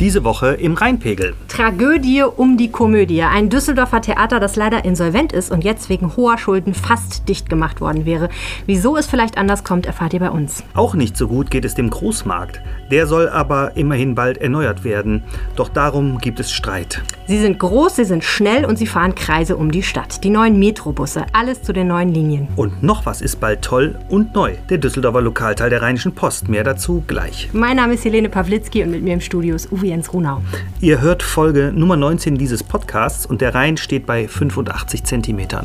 [0.00, 1.34] Diese Woche im Rheinpegel.
[1.46, 3.22] Tragödie um die Komödie.
[3.22, 7.80] Ein Düsseldorfer Theater, das leider insolvent ist und jetzt wegen hoher Schulden fast dicht gemacht
[7.80, 8.28] worden wäre.
[8.66, 10.64] Wieso es vielleicht anders kommt, erfahrt ihr bei uns.
[10.74, 12.60] Auch nicht so gut geht es dem Großmarkt.
[12.90, 15.22] Der soll aber immerhin bald erneuert werden.
[15.54, 17.00] Doch darum gibt es Streit.
[17.26, 20.22] Sie sind groß, sie sind schnell und sie fahren Kreise um die Stadt.
[20.24, 22.48] Die neuen Metrobusse, alles zu den neuen Linien.
[22.54, 24.54] Und noch was ist bald toll und neu.
[24.68, 26.50] Der Düsseldorfer Lokalteil der Rheinischen Post.
[26.50, 27.48] Mehr dazu gleich.
[27.54, 30.42] Mein Name ist Helene Pawlitzki und mit mir im Studio ist Uwe Jens Runau.
[30.80, 35.64] Ihr hört Folge Nummer 19 dieses Podcasts und der Rhein steht bei 85 Zentimetern.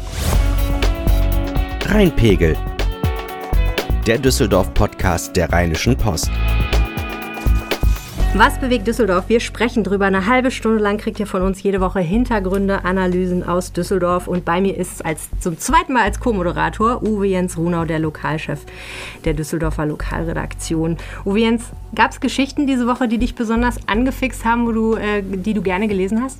[1.85, 2.55] Rheinpegel.
[4.07, 6.31] Der Düsseldorf-Podcast der Rheinischen Post.
[8.35, 9.27] Was bewegt Düsseldorf?
[9.27, 10.05] Wir sprechen drüber.
[10.05, 14.27] Eine halbe Stunde lang kriegt ihr von uns jede Woche Hintergründe, Analysen aus Düsseldorf.
[14.27, 18.59] Und bei mir ist als zum zweiten Mal als Co-Moderator Uwe Jens Runau, der Lokalchef
[19.25, 20.97] der Düsseldorfer Lokalredaktion.
[21.25, 21.63] Uwe Jens,
[21.95, 25.63] gab es Geschichten diese Woche, die dich besonders angefixt haben, wo du, äh, die du
[25.63, 26.37] gerne gelesen hast?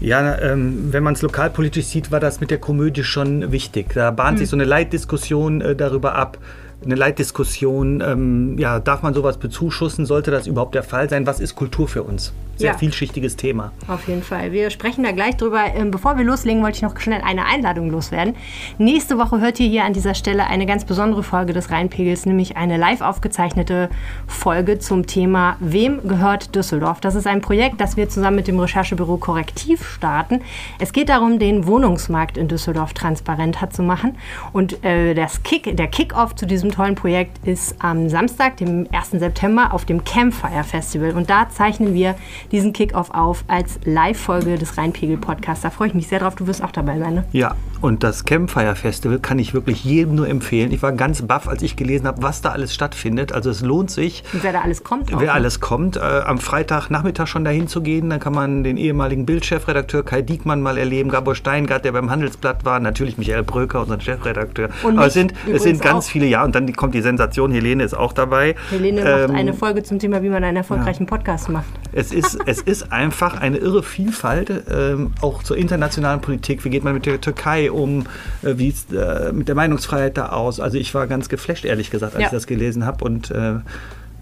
[0.00, 3.92] Ja, ähm, wenn man es lokalpolitisch sieht, war das mit der Komödie schon wichtig.
[3.94, 4.38] Da bahnt hm.
[4.38, 6.38] sich so eine Leitdiskussion äh, darüber ab,
[6.84, 8.00] eine Leitdiskussion.
[8.00, 10.06] Ähm, ja, darf man sowas bezuschussen?
[10.06, 11.26] Sollte das überhaupt der Fall sein?
[11.26, 12.32] Was ist Kultur für uns?
[12.62, 12.78] Sehr ja.
[12.78, 13.72] vielschichtiges Thema.
[13.88, 14.52] Auf jeden Fall.
[14.52, 15.64] Wir sprechen da gleich drüber.
[15.74, 18.36] Ähm, bevor wir loslegen, wollte ich noch schnell eine Einladung loswerden.
[18.78, 22.56] Nächste Woche hört ihr hier an dieser Stelle eine ganz besondere Folge des Rheinpegels, nämlich
[22.56, 23.90] eine live aufgezeichnete
[24.26, 27.00] Folge zum Thema Wem gehört Düsseldorf?
[27.00, 30.40] Das ist ein Projekt, das wir zusammen mit dem Recherchebüro Korrektiv starten.
[30.78, 34.16] Es geht darum, den Wohnungsmarkt in Düsseldorf transparenter zu machen.
[34.52, 39.10] Und äh, das Kick, der Kick-Off zu diesem tollen Projekt ist am Samstag, dem 1.
[39.10, 41.16] September, auf dem Campfire Festival.
[41.16, 42.14] Und da zeichnen wir
[42.52, 45.62] diesen Kickoff auf als Live-Folge des Rheinpegel-Podcasts.
[45.62, 46.34] Da freue ich mich sehr drauf.
[46.34, 47.24] Du wirst auch dabei sein, ne?
[47.32, 50.72] Ja, und das Campfire Festival kann ich wirklich jedem nur empfehlen.
[50.72, 53.32] Ich war ganz baff, als ich gelesen habe, was da alles stattfindet.
[53.32, 54.22] Also es lohnt sich.
[54.32, 55.12] Und wer da alles kommt.
[55.12, 55.32] Auch, wer ne?
[55.32, 55.96] alles kommt.
[55.96, 60.62] Äh, am Freitagnachmittag schon dahin zu gehen, dann kann man den ehemaligen Bildchefredakteur Kai Diekmann
[60.62, 64.68] mal erleben, Gabor Steingart, der beim Handelsblatt war, natürlich Michael Bröker, unser Chefredakteur.
[64.84, 66.10] Und Aber es sind, es sind ganz auch.
[66.10, 68.54] viele, ja, und dann kommt die Sensation, Helene ist auch dabei.
[68.70, 71.08] Helene ähm, macht eine Folge zum Thema, wie man einen erfolgreichen ja.
[71.08, 71.66] Podcast macht.
[71.90, 76.64] Es ist, es ist einfach eine irre Vielfalt, ähm, auch zur internationalen Politik.
[76.64, 78.06] Wie geht man mit der Türkei um?
[78.42, 80.60] Äh, wie sieht es äh, mit der Meinungsfreiheit da aus?
[80.60, 82.26] Also ich war ganz geflasht, ehrlich gesagt, als ja.
[82.28, 83.04] ich das gelesen habe.
[83.04, 83.54] Und äh,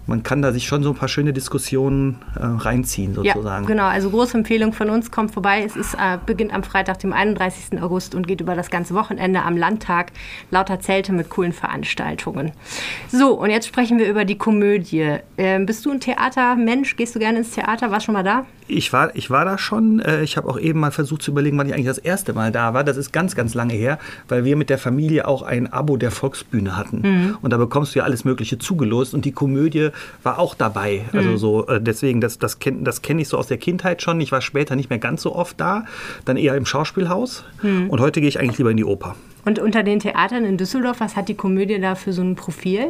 [0.07, 3.63] man kann da sich schon so ein paar schöne Diskussionen äh, reinziehen, sozusagen.
[3.63, 3.85] Ja, genau.
[3.85, 5.63] Also große Empfehlung von uns, kommt vorbei.
[5.65, 7.81] Es ist, äh, beginnt am Freitag, dem 31.
[7.81, 10.11] August und geht über das ganze Wochenende am Landtag.
[10.49, 12.51] Lauter Zelte mit coolen Veranstaltungen.
[13.11, 15.17] So, und jetzt sprechen wir über die Komödie.
[15.37, 16.95] Ähm, bist du ein Theatermensch?
[16.95, 17.91] Gehst du gerne ins Theater?
[17.91, 18.45] Warst du schon mal da?
[18.67, 19.99] Ich war, ich war da schon.
[19.99, 22.51] Äh, ich habe auch eben mal versucht zu überlegen, wann ich eigentlich das erste Mal
[22.51, 22.83] da war.
[22.83, 26.11] Das ist ganz, ganz lange her, weil wir mit der Familie auch ein Abo der
[26.11, 27.01] Volksbühne hatten.
[27.01, 27.37] Mhm.
[27.41, 29.13] Und da bekommst du ja alles Mögliche zugelost.
[29.13, 29.90] Und die Komödie
[30.23, 31.05] war auch dabei.
[31.13, 31.37] Also mhm.
[31.37, 34.19] so, äh, deswegen, das, das kenne das kenn ich so aus der Kindheit schon.
[34.21, 35.85] Ich war später nicht mehr ganz so oft da,
[36.25, 37.43] dann eher im Schauspielhaus.
[37.61, 37.89] Mhm.
[37.89, 39.15] Und heute gehe ich eigentlich lieber in die Oper.
[39.45, 42.87] Und unter den Theatern in Düsseldorf, was hat die Komödie da für so ein Profil?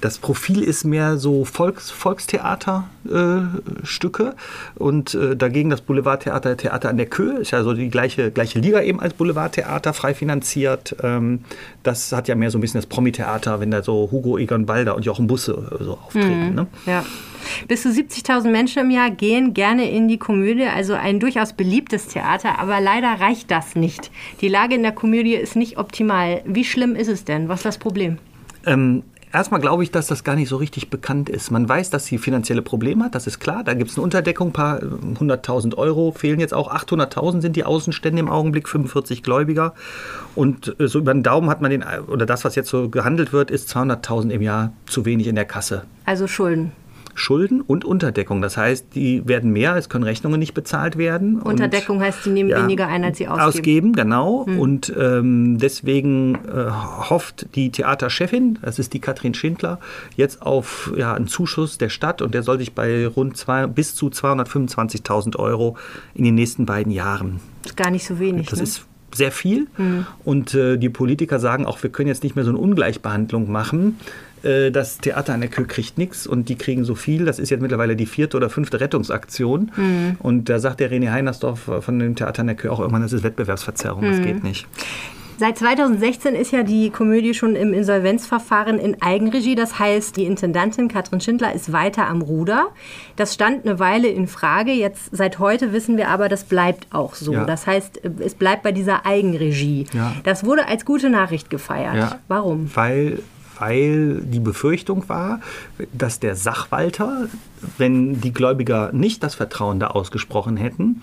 [0.00, 4.32] Das Profil ist mehr so Volks, Volkstheaterstücke äh,
[4.74, 8.58] und äh, dagegen das Boulevardtheater Theater an der Köhe ist ja so die gleiche, gleiche
[8.58, 10.96] Liga eben als Boulevardtheater, frei finanziert.
[11.02, 11.44] Ähm,
[11.82, 14.96] das hat ja mehr so ein bisschen das Promi-Theater, wenn da so Hugo Egon Balder
[14.96, 16.50] und Jochen Busse äh, so auftreten.
[16.50, 16.54] Mhm.
[16.54, 16.66] Ne?
[16.84, 17.02] Ja.
[17.68, 22.08] Bis zu 70.000 Menschen im Jahr gehen gerne in die Komödie, also ein durchaus beliebtes
[22.08, 24.10] Theater, aber leider reicht das nicht.
[24.40, 26.42] Die Lage in der Komödie ist nicht optimal.
[26.44, 27.48] Wie schlimm ist es denn?
[27.48, 28.18] Was ist das Problem?
[28.66, 31.50] Ähm, Erstmal glaube ich, dass das gar nicht so richtig bekannt ist.
[31.50, 33.64] Man weiß, dass sie finanzielle Probleme hat, das ist klar.
[33.64, 34.86] Da gibt es eine Unterdeckung, ein paar äh,
[35.18, 36.72] hunderttausend Euro fehlen jetzt auch.
[36.72, 39.74] 800.000 sind die Außenstände im Augenblick, 45 Gläubiger.
[40.34, 43.32] Und äh, so über den Daumen hat man den, oder das, was jetzt so gehandelt
[43.32, 45.84] wird, ist 200.000 im Jahr zu wenig in der Kasse.
[46.04, 46.72] Also Schulden.
[47.16, 48.42] Schulden und Unterdeckung.
[48.42, 51.40] Das heißt, die werden mehr, es können Rechnungen nicht bezahlt werden.
[51.40, 53.48] Unterdeckung und, heißt, sie nehmen ja, weniger ein, als sie ausgeben.
[53.48, 54.46] Ausgeben, genau.
[54.46, 54.60] Hm.
[54.60, 59.80] Und ähm, deswegen äh, hofft die Theaterchefin, das ist die Katrin Schindler,
[60.16, 63.94] jetzt auf ja, einen Zuschuss der Stadt und der soll sich bei rund zwei, bis
[63.94, 65.76] zu 225.000 Euro
[66.14, 67.40] in den nächsten beiden Jahren.
[67.62, 68.48] Das ist gar nicht so wenig.
[68.48, 68.64] Das ne?
[68.64, 69.66] ist sehr viel.
[69.76, 70.06] Mhm.
[70.24, 73.98] Und äh, die Politiker sagen auch, wir können jetzt nicht mehr so eine Ungleichbehandlung machen.
[74.46, 77.24] Äh, das Theater an der Kö kriegt nichts und die kriegen so viel.
[77.24, 79.72] Das ist jetzt mittlerweile die vierte oder fünfte Rettungsaktion.
[79.76, 80.16] Mhm.
[80.20, 83.12] Und da sagt der René Heinersdorf von dem Theater an der Kö auch irgendwann, das
[83.12, 84.10] ist Wettbewerbsverzerrung, mhm.
[84.10, 84.66] das geht nicht.
[85.38, 89.54] Seit 2016 ist ja die Komödie schon im Insolvenzverfahren in Eigenregie.
[89.54, 92.68] Das heißt, die Intendantin Katrin Schindler ist weiter am Ruder.
[93.16, 94.72] Das stand eine Weile in Frage.
[94.72, 97.34] Jetzt seit heute wissen wir aber, das bleibt auch so.
[97.34, 97.44] Ja.
[97.44, 99.86] Das heißt, es bleibt bei dieser Eigenregie.
[99.92, 100.14] Ja.
[100.24, 101.96] Das wurde als gute Nachricht gefeiert.
[101.96, 102.18] Ja.
[102.28, 102.70] Warum?
[102.74, 103.18] Weil
[103.58, 105.40] weil die Befürchtung war,
[105.92, 107.28] dass der Sachwalter,
[107.78, 111.02] wenn die Gläubiger nicht das Vertrauen da ausgesprochen hätten,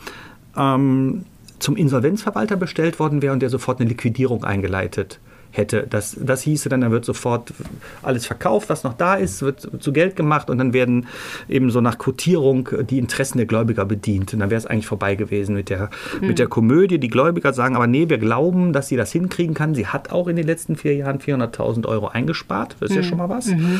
[0.57, 1.25] ähm,
[1.59, 5.19] zum Insolvenzverwalter bestellt worden wäre und der sofort eine Liquidierung eingeleitet
[5.53, 5.85] hätte.
[5.89, 7.53] Das, das hieße dann, dann wird sofort
[8.01, 11.07] alles verkauft, was noch da ist, wird zu Geld gemacht und dann werden
[11.47, 14.33] eben so nach Quotierung die Interessen der Gläubiger bedient.
[14.33, 15.89] Und dann wäre es eigentlich vorbei gewesen mit der,
[16.19, 16.27] mhm.
[16.27, 16.97] mit der Komödie.
[16.99, 19.75] Die Gläubiger sagen aber, nee, wir glauben, dass sie das hinkriegen kann.
[19.75, 22.75] Sie hat auch in den letzten vier Jahren 400.000 Euro eingespart.
[22.79, 23.01] Das ist mhm.
[23.03, 23.47] ja schon mal was.
[23.47, 23.79] Mhm.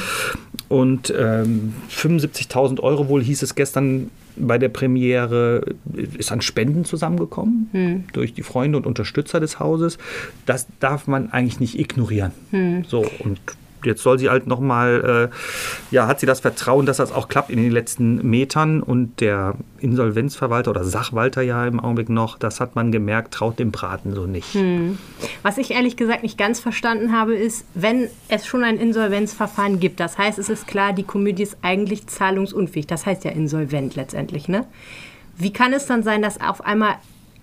[0.70, 5.75] Und ähm, 75.000 Euro wohl hieß es gestern bei der Premiere
[6.18, 8.03] ist an Spenden zusammengekommen hm.
[8.13, 9.97] durch die Freunde und Unterstützer des Hauses.
[10.45, 12.31] Das darf man eigentlich nicht ignorieren.
[12.51, 12.83] Hm.
[12.88, 13.39] So und
[13.85, 17.50] jetzt soll sie halt nochmal, äh, ja, hat sie das Vertrauen, dass das auch klappt
[17.50, 22.75] in den letzten Metern und der Insolvenzverwalter oder Sachwalter ja im Augenblick noch, das hat
[22.75, 24.53] man gemerkt, traut dem Braten so nicht.
[24.53, 24.97] Hm.
[25.41, 30.00] Was ich ehrlich gesagt nicht ganz verstanden habe, ist, wenn es schon ein Insolvenzverfahren gibt,
[30.00, 34.47] das heißt, es ist klar, die Komödie ist eigentlich zahlungsunfähig, das heißt ja insolvent letztendlich,
[34.47, 34.65] ne?
[35.36, 36.95] Wie kann es dann sein, dass auf einmal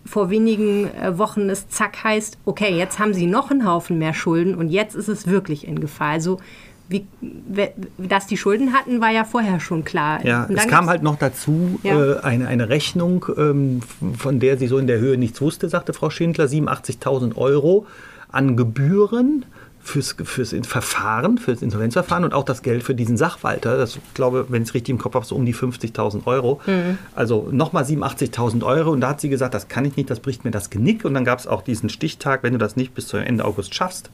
[0.04, 4.14] vor wenigen äh, Wochen es zack heißt, okay, jetzt haben sie noch einen Haufen mehr
[4.14, 6.10] Schulden und jetzt ist es wirklich in Gefahr.
[6.10, 6.38] Also
[6.88, 7.06] wie,
[7.98, 10.26] dass die Schulden hatten, war ja vorher schon klar.
[10.26, 12.16] Ja, es kam halt noch dazu ja.
[12.16, 13.80] äh, eine, eine Rechnung, ähm,
[14.18, 17.86] von der sie so in der Höhe nichts wusste, sagte Frau Schindler, 87.000 Euro
[18.28, 19.44] an Gebühren
[19.90, 23.76] fürs, fürs Verfahren, fürs Insolvenzverfahren und auch das Geld für diesen Sachwalter.
[23.76, 26.60] Das ich glaube, wenn ich es richtig im Kopf habe, so um die 50.000 Euro.
[26.66, 26.98] Mhm.
[27.14, 28.90] Also nochmal 87.000 Euro.
[28.92, 31.04] Und da hat sie gesagt, das kann ich nicht, das bricht mir das Genick.
[31.04, 33.74] Und dann gab es auch diesen Stichtag, wenn du das nicht bis zum Ende August
[33.74, 34.10] schaffst,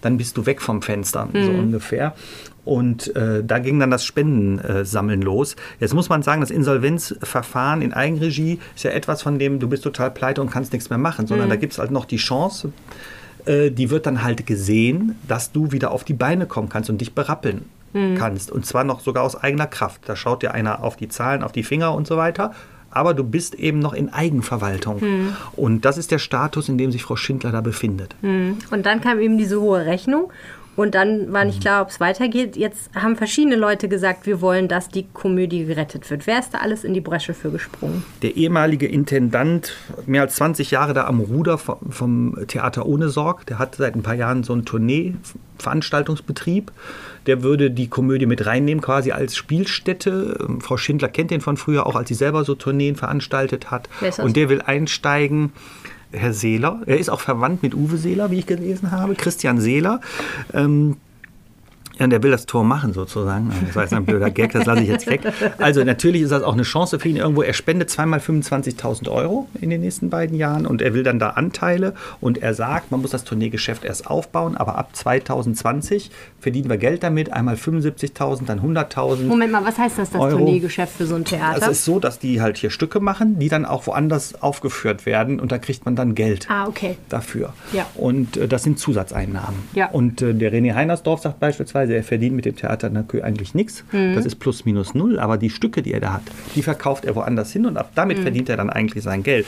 [0.00, 1.44] dann bist du weg vom Fenster, mhm.
[1.44, 2.14] so ungefähr.
[2.64, 5.54] Und äh, da ging dann das Spendensammeln äh, los.
[5.78, 9.84] Jetzt muss man sagen, das Insolvenzverfahren in Eigenregie ist ja etwas, von dem du bist
[9.84, 11.50] total pleite und kannst nichts mehr machen, sondern mhm.
[11.50, 12.72] da gibt es halt noch die Chance,
[13.46, 17.00] äh, die wird dann halt gesehen, dass du wieder auf die Beine kommen kannst und
[17.00, 18.16] dich berappeln mhm.
[18.16, 18.50] kannst.
[18.50, 20.02] Und zwar noch sogar aus eigener Kraft.
[20.06, 22.52] Da schaut dir einer auf die Zahlen, auf die Finger und so weiter.
[22.90, 25.00] Aber du bist eben noch in Eigenverwaltung.
[25.00, 25.36] Mhm.
[25.54, 28.14] Und das ist der Status, in dem sich Frau Schindler da befindet.
[28.22, 28.58] Mhm.
[28.70, 30.30] Und dann kam eben diese hohe Rechnung.
[30.76, 31.62] Und dann war nicht mhm.
[31.62, 32.56] klar, ob es weitergeht.
[32.56, 36.26] Jetzt haben verschiedene Leute gesagt, wir wollen, dass die Komödie gerettet wird.
[36.26, 38.04] Wer ist da alles in die Bresche für gesprungen?
[38.22, 39.74] Der ehemalige Intendant,
[40.04, 44.02] mehr als 20 Jahre da am Ruder vom Theater Ohne Sorg, der hat seit ein
[44.02, 46.70] paar Jahren so einen Tournee-Veranstaltungsbetrieb.
[47.26, 50.36] Der würde die Komödie mit reinnehmen, quasi als Spielstätte.
[50.46, 53.88] Ähm, Frau Schindler kennt den von früher, auch als sie selber so Tourneen veranstaltet hat.
[54.18, 55.52] Und der will einsteigen.
[56.12, 56.82] Herr Seeler.
[56.86, 60.00] Er ist auch verwandt mit Uwe Seeler, wie ich gelesen habe, Christian Seeler.
[60.52, 60.96] Ähm,
[61.98, 63.52] ja, der will das Tor machen sozusagen.
[63.66, 65.20] Das war jetzt ein blöder Gag, das lasse ich jetzt weg.
[65.58, 67.42] Also natürlich ist das auch eine Chance für ihn irgendwo.
[67.42, 71.30] Er spendet zweimal 25.000 Euro in den nächsten beiden Jahren und er will dann da
[71.30, 76.76] Anteile und er sagt, man muss das Tourneegeschäft erst aufbauen, aber ab 2020 verdienen wir
[76.76, 79.24] Geld damit, einmal 75.000, dann 100.000.
[79.24, 80.38] Moment mal, was heißt das, das Euro.
[80.38, 81.62] Tourneegeschäft für so ein Theater?
[81.62, 85.40] Es ist so, dass die halt hier Stücke machen, die dann auch woanders aufgeführt werden
[85.40, 86.96] und da kriegt man dann Geld ah, okay.
[87.08, 87.54] dafür.
[87.72, 87.86] Ja.
[87.94, 89.60] Und äh, das sind Zusatzeinnahmen.
[89.74, 89.90] Ja.
[89.90, 92.90] Und äh, der René Heinersdorf sagt beispielsweise, also er verdient mit dem Theater
[93.22, 93.84] eigentlich nichts.
[93.92, 94.14] Mhm.
[94.14, 95.18] Das ist plus minus null.
[95.18, 96.22] Aber die Stücke, die er da hat,
[96.54, 98.22] die verkauft er woanders hin und ab damit mhm.
[98.22, 99.46] verdient er dann eigentlich sein Geld.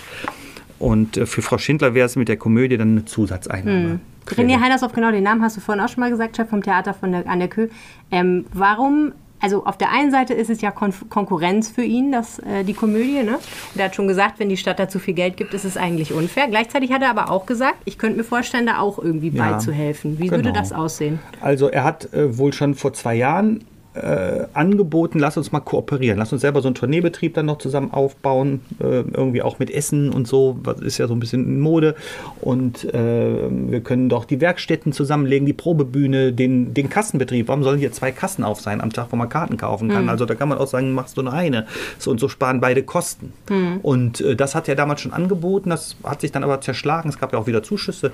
[0.79, 3.95] Und äh, für Frau Schindler wäre es mit der Komödie dann eine Zusatzeinnahme.
[3.95, 4.01] Mhm.
[4.29, 6.95] René Heinersdorf, genau den Namen hast du vorhin auch schon mal gesagt, Chef vom Theater
[6.95, 7.69] von der, an der Kö.
[8.11, 12.39] Ähm, warum also auf der einen Seite ist es ja Kon Konkurrenz für ihn, das,
[12.41, 13.23] äh, die Komödie.
[13.23, 13.37] Ne?
[13.75, 15.77] Und er hat schon gesagt, wenn die Stadt da zu viel Geld gibt, ist es
[15.77, 16.49] eigentlich unfair.
[16.49, 20.19] Gleichzeitig hat er aber auch gesagt, ich könnte mir vorstellen, da auch irgendwie ja, beizuhelfen.
[20.19, 20.37] Wie genau.
[20.37, 21.21] würde das aussehen?
[21.41, 23.65] Also er hat äh, wohl schon vor zwei Jahren
[24.03, 27.93] äh, angeboten, lass uns mal kooperieren, lass uns selber so einen Tourneebetrieb dann noch zusammen
[27.93, 31.61] aufbauen, äh, irgendwie auch mit Essen und so, was ist ja so ein bisschen in
[31.61, 31.95] Mode.
[32.41, 37.49] Und äh, wir können doch die Werkstätten zusammenlegen, die Probebühne, den, den Kassenbetrieb.
[37.49, 40.05] Warum sollen hier zwei Kassen auf sein am Tag, wo man Karten kaufen kann?
[40.05, 40.09] Mhm.
[40.11, 41.67] Also da kann man auch sagen, machst du nur eine.
[41.99, 43.33] So und so sparen beide Kosten.
[43.51, 43.79] Mhm.
[43.83, 47.09] Und äh, das hat er damals schon angeboten, das hat sich dann aber zerschlagen.
[47.09, 48.13] Es gab ja auch wieder Zuschüsse.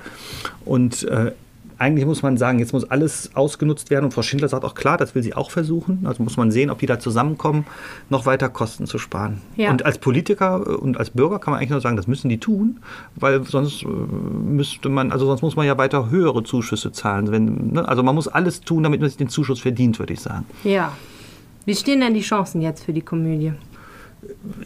[0.64, 1.32] Und äh,
[1.78, 4.04] eigentlich muss man sagen, jetzt muss alles ausgenutzt werden.
[4.04, 6.00] Und Frau Schindler sagt auch klar, das will sie auch versuchen.
[6.04, 7.66] Also muss man sehen, ob die da zusammenkommen,
[8.10, 9.40] noch weiter Kosten zu sparen.
[9.56, 9.70] Ja.
[9.70, 12.80] Und als Politiker und als Bürger kann man eigentlich nur sagen, das müssen die tun,
[13.16, 17.30] weil sonst äh, müsste man, also sonst muss man ja weiter höhere Zuschüsse zahlen.
[17.30, 17.88] Wenn, ne?
[17.88, 20.46] Also man muss alles tun, damit man sich den Zuschuss verdient, würde ich sagen.
[20.62, 20.92] Ja.
[21.64, 23.52] Wie stehen denn die Chancen jetzt für die Komödie?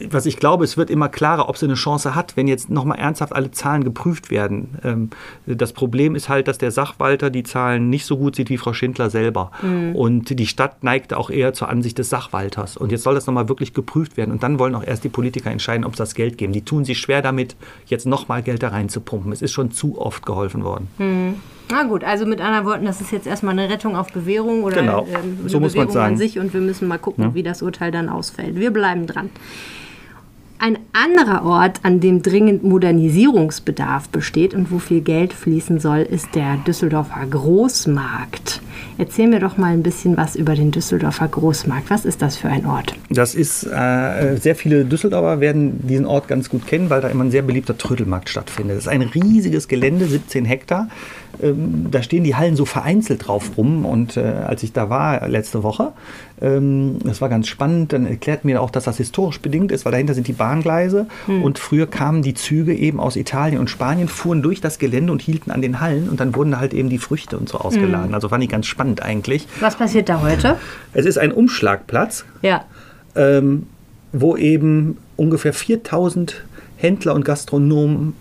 [0.09, 2.99] Was ich glaube, es wird immer klarer, ob sie eine Chance hat, wenn jetzt nochmal
[2.99, 4.77] ernsthaft alle Zahlen geprüft werden.
[4.83, 5.09] Ähm,
[5.45, 8.73] das Problem ist halt, dass der Sachwalter die Zahlen nicht so gut sieht wie Frau
[8.73, 9.51] Schindler selber.
[9.61, 9.95] Mhm.
[9.95, 12.77] Und die Stadt neigt auch eher zur Ansicht des Sachwalters.
[12.77, 14.31] Und jetzt soll das nochmal wirklich geprüft werden.
[14.31, 16.53] Und dann wollen auch erst die Politiker entscheiden, ob sie das Geld geben.
[16.53, 19.31] Die tun sich schwer damit, jetzt nochmal Geld da reinzupumpen.
[19.31, 20.87] Es ist schon zu oft geholfen worden.
[20.97, 21.35] Mhm.
[21.71, 24.81] Na gut, also mit anderen Worten, das ist jetzt erstmal eine Rettung auf Bewährung oder
[24.81, 26.13] Genau, ähm, eine so muss Bewährung sagen.
[26.13, 28.55] an sich und wir müssen mal gucken, wie das Urteil dann ausfällt.
[28.55, 29.29] Wir bleiben dran.
[30.61, 36.35] Ein anderer Ort, an dem dringend Modernisierungsbedarf besteht und wo viel Geld fließen soll, ist
[36.35, 38.59] der Düsseldorfer Großmarkt.
[38.97, 41.89] Erzähl mir doch mal ein bisschen was über den Düsseldorfer Großmarkt.
[41.89, 42.93] Was ist das für ein Ort?
[43.09, 47.23] Das ist, äh, sehr viele Düsseldorfer werden diesen Ort ganz gut kennen, weil da immer
[47.23, 48.75] ein sehr beliebter Trödelmarkt stattfindet.
[48.75, 50.89] Das ist ein riesiges Gelände, 17 Hektar.
[51.41, 53.85] Ähm, da stehen die Hallen so vereinzelt drauf rum.
[53.85, 55.93] Und äh, als ich da war letzte Woche,
[56.41, 59.91] ähm, das war ganz spannend, dann erklärt mir auch, dass das historisch bedingt ist, weil
[59.91, 61.07] dahinter sind die Bahngleise.
[61.27, 65.21] Und früher kamen die Züge eben aus Italien und Spanien, fuhren durch das Gelände und
[65.21, 66.09] hielten an den Hallen.
[66.09, 68.13] Und dann wurden da halt eben die Früchte und so ausgeladen.
[68.13, 69.47] Also fand ich ganz spannend eigentlich.
[69.59, 70.57] Was passiert da heute?
[70.93, 72.65] Es ist ein Umschlagplatz Ja.
[73.15, 73.67] ähm,
[74.11, 76.43] wo eben ungefähr 4000
[76.77, 78.13] Händler und Gastronomen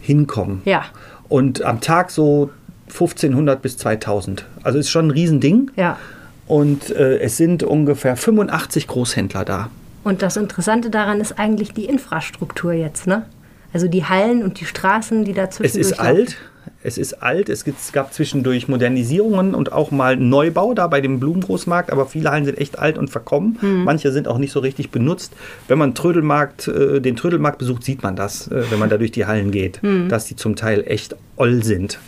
[0.00, 0.62] hinkommen.
[0.64, 0.84] Ja.
[1.28, 2.50] Und am Tag so
[2.88, 4.46] 1500 bis 2000.
[4.62, 5.70] Also ist schon ein Riesending.
[5.76, 5.98] Ja.
[6.46, 9.70] Und äh, es sind ungefähr 85 Großhändler da.
[10.04, 13.26] Und das Interessante daran ist eigentlich die Infrastruktur jetzt, ne?
[13.72, 16.36] Also die Hallen und die Straßen, die dazwischen Es ist alt.
[16.82, 17.48] Es ist alt.
[17.48, 21.90] Es, gab zwischendurch Modernisierungen und auch mal Neubau da bei dem Blumengroßmarkt.
[21.90, 23.58] Aber viele Hallen sind echt alt und verkommen.
[23.84, 25.32] Manche sind auch nicht so richtig benutzt.
[25.66, 29.12] Wenn man Trödelmarkt, äh, den Trödelmarkt besucht, sieht man das, äh, wenn man da durch
[29.12, 31.98] die Hallen geht, dass die zum Teil echt oll sind.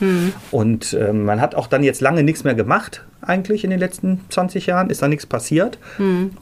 [0.51, 3.05] Und äh, man hat auch dann jetzt lange nichts mehr gemacht.
[3.23, 5.79] Eigentlich in den letzten 20 Jahren ist da nichts passiert.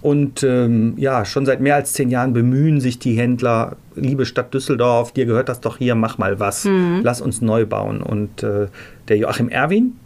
[0.00, 4.54] Und ähm, ja, schon seit mehr als zehn Jahren bemühen sich die Händler, liebe Stadt
[4.54, 6.64] Düsseldorf, dir gehört das doch hier, mach mal was,
[7.02, 8.02] lass uns neu bauen.
[8.02, 8.68] Und äh,
[9.08, 9.96] der Joachim Erwin,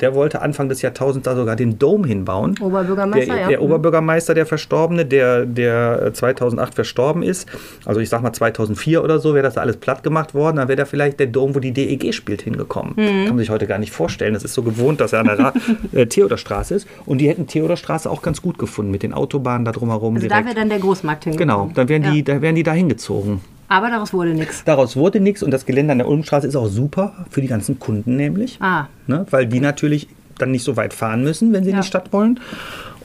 [0.00, 2.54] der wollte Anfang des Jahrtausends da sogar den Dom hinbauen.
[2.60, 3.48] Oberbürgermeister, der, ja.
[3.48, 3.64] Der Mhm.
[3.64, 7.48] Oberbürgermeister, der Verstorbene, der, der äh, 2008 verstorben ist.
[7.84, 10.56] Also ich sag mal 2004 oder so wäre das alles platt gemacht worden.
[10.56, 12.92] Dann wäre da vielleicht der Dom, wo die DEG spielt, hingekommen.
[12.96, 13.06] Mhm.
[13.26, 14.34] Kann man sich heute gar nicht vorstellen.
[14.34, 15.52] Das ist so gewohnt, dass er an der Ra
[15.92, 16.86] äh, Theodorstraße ist.
[17.06, 20.16] Und die hätten Theodorstraße auch ganz gut gefunden mit den Autobahnen da drumherum.
[20.16, 21.68] Also da wäre dann der Großmarkt hingekommen.
[21.68, 22.24] genau, dann wären, die, Ja.
[22.36, 23.40] da wären die da hingezogen.
[23.70, 24.64] Aber daraus wurde nichts.
[24.64, 27.78] Daraus wurde nichts und das Gelände an der Ulmstraße ist auch super für die ganzen
[27.78, 28.58] Kunden nämlich.
[28.60, 28.86] Ah.
[29.06, 30.08] Ne, weil die natürlich
[30.38, 31.82] dann nicht so weit fahren müssen, wenn sie in Ja.
[31.82, 32.40] die Stadt wollen.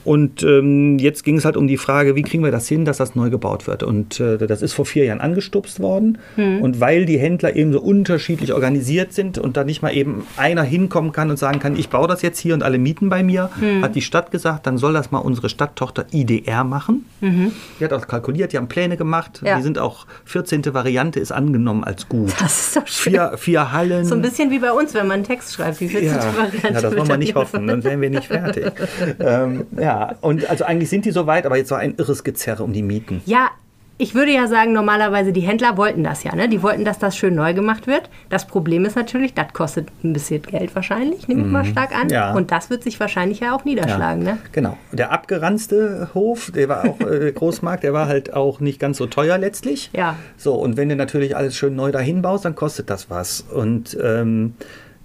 [0.06, 2.96] Und ähm, jetzt ging es halt um die Frage, wie kriegen wir das hin, dass
[2.96, 3.82] das neu gebaut wird.
[3.82, 6.18] Und äh, das ist vor vier Jahren angestupst worden.
[6.36, 6.62] Hm.
[6.62, 10.62] Und weil die Händler eben so unterschiedlich organisiert sind und da nicht mal eben einer
[10.62, 13.50] hinkommen kann und sagen kann, ich baue das jetzt hier und alle mieten bei mir,
[13.58, 13.82] Hm.
[13.82, 17.04] hat die Stadt gesagt, dann soll das mal unsere Stadttochter IDR machen.
[17.20, 19.40] Die hat auch kalkuliert, die haben Pläne gemacht.
[19.42, 19.48] Mhm.
[19.48, 19.56] Ja.
[19.56, 20.72] Die sind auch, 14.
[20.72, 22.32] Variante ist angenommen als gut.
[22.40, 23.12] Das ist doch schön.
[23.14, 24.04] Vier, vier Hallen.
[24.04, 25.80] So ein bisschen wie bei uns, wenn man einen Text schreibt.
[25.80, 26.08] Die 14.
[26.08, 28.70] Ja, Variante ja, das wollen wir nicht hoffen, dann wären wir nicht fertig.
[29.18, 32.72] ähm, ja, und also eigentlich sind die soweit, aber jetzt war ein irres Gezerre um
[32.72, 33.22] die Mieten.
[33.26, 33.50] Ja,
[33.98, 36.34] ich würde ja sagen, normalerweise die Händler wollten das ja.
[36.34, 36.48] Ne?
[36.48, 38.10] Die wollten, dass das schön neu gemacht wird.
[38.28, 42.08] Das Problem ist natürlich, das kostet ein bisschen Geld wahrscheinlich, nehme ich mal stark an.
[42.08, 42.12] Mhm.
[42.12, 42.34] Ja.
[42.34, 44.22] Und das wird sich wahrscheinlich ja auch niederschlagen.
[44.22, 44.38] Ne?
[44.52, 44.76] Genau.
[44.92, 49.06] Der abgeranzte Hof, der war auch äh, Großmarkt, der war halt auch nicht ganz so
[49.06, 49.90] teuer letztlich.
[49.96, 50.16] Ja.
[50.36, 53.40] So, und wenn du natürlich alles schön neu dahin baust, dann kostet das was.
[53.40, 54.54] Und ähm,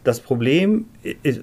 [0.03, 0.85] das Problem,
[1.23, 1.41] ist,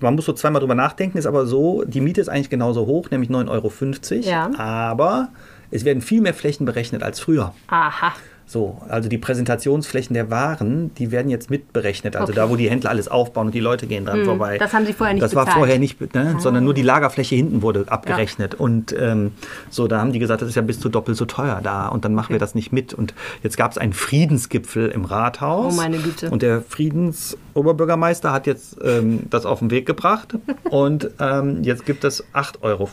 [0.00, 3.10] man muss so zweimal drüber nachdenken, ist aber so, die Miete ist eigentlich genauso hoch,
[3.10, 4.28] nämlich 9,50 Euro.
[4.28, 4.50] Ja.
[4.58, 5.28] Aber
[5.70, 7.54] es werden viel mehr Flächen berechnet als früher.
[7.68, 8.12] Aha.
[8.48, 12.16] So, also die Präsentationsflächen der Waren, die werden jetzt mitberechnet.
[12.16, 12.36] Also Okay.
[12.36, 14.58] Da, wo die Händler alles aufbauen und die Leute gehen dran vorbei.
[14.58, 15.56] das haben sie vorher nicht Das war bezahlt.
[15.56, 15.58] Ah.
[15.60, 18.54] vorher nicht, ne, sondern nur die Lagerfläche hinten wurde abgerechnet.
[18.54, 19.32] Und ähm,
[19.70, 22.04] so, da haben die gesagt, das ist ja bis zu doppelt so teuer da und
[22.04, 22.94] dann machen wir das nicht mit.
[22.94, 25.74] Und jetzt gab es einen Friedensgipfel im Rathaus.
[25.74, 26.30] Oh, meine Güte.
[26.30, 30.36] Und der Friedensoberbürgermeister hat jetzt ähm, das auf den Weg gebracht
[30.70, 32.88] und ähm, jetzt gibt es 8,50 Euro.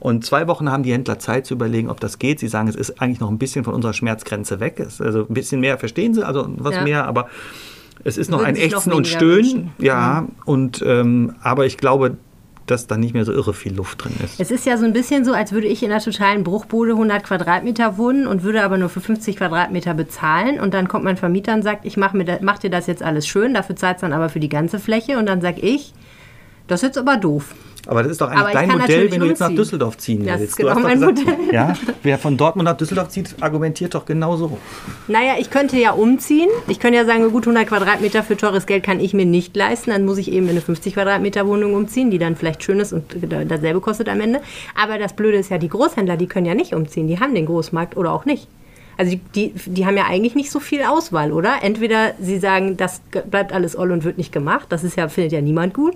[0.00, 2.40] Und zwei Wochen haben die Händler Zeit zu überlegen, ob das geht.
[2.40, 4.80] Sie sagen, es ist eigentlich noch ein bisschen von unserer Schmerzgrenze weg.
[4.80, 6.82] Es ist also ein bisschen mehr verstehen sie, also was Ja.
[6.82, 7.28] mehr, aber
[8.02, 9.36] es ist noch Würden ein Ächzen und Stöhnen.
[9.36, 9.70] wünschen.
[9.78, 12.16] Ja, und ähm, aber ich glaube,
[12.66, 14.40] dass da nicht mehr so irre viel Luft drin ist.
[14.40, 17.24] Es ist ja so ein bisschen so, als würde ich in einer totalen Bruchbude 100
[17.24, 20.60] Quadratmeter wohnen und würde aber nur für 50 Quadratmeter bezahlen.
[20.60, 23.54] Und dann kommt mein Vermieter und sagt, ich mache mach dir das jetzt alles schön,
[23.54, 25.18] dafür zahlst dann aber für die ganze Fläche.
[25.18, 25.92] Und dann sage ich,
[26.68, 27.54] das ist jetzt aber doof.
[27.86, 29.50] Aber das ist doch eigentlich ich dein kann Modell, wenn du jetzt nach.
[29.50, 30.50] Düsseldorf ziehen Das willst.
[30.52, 31.54] ist Du genau mein gesagt, Modell.
[31.54, 34.58] Ja, wer von Dortmund nach Düsseldorf zieht, argumentiert doch genauso.
[35.08, 36.48] Naja, ich könnte ja umziehen.
[36.68, 39.90] Ich könnte ja sagen, gut 100 Quadratmeter für teures Geld kann ich mir nicht leisten.
[39.90, 42.92] Dann muss ich eben in eine 50 Quadratmeter Wohnung umziehen, die dann vielleicht schön ist
[42.92, 43.04] und
[43.48, 44.40] dasselbe kostet am Ende.
[44.80, 47.08] Aber das Blöde ist ja, die Großhändler, die können ja nicht umziehen.
[47.08, 48.46] Die haben den Großmarkt oder auch nicht.
[48.98, 51.62] Also die, die, die haben ja eigentlich nicht so viel Auswahl, oder?
[51.62, 54.66] Entweder sie sagen, das bleibt alles oll und wird nicht gemacht.
[54.68, 55.94] Das ist ja, findet ja niemand gut.